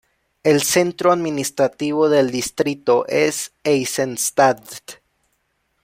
El 0.41 0.63
centro 0.63 1.11
administrativo 1.11 2.09
del 2.09 2.31
distrito 2.31 3.05
es 3.07 3.51
Eisenstadt. 3.63 4.93